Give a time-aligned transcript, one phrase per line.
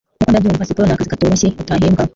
[0.17, 2.03] Nkuko Ndabyumva, siporo nakazi katoroshye utahembwa.